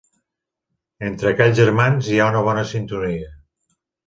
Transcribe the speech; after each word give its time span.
Entre 1.09 1.29
aquells 1.33 1.57
germans 1.59 2.09
hi 2.09 2.17
ha 2.25 2.31
bona 2.49 2.65
sintonia. 2.73 3.31